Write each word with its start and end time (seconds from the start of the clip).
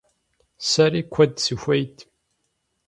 Сэри 0.67 1.01
куэд 1.13 1.33
сыхуейт. 1.43 1.97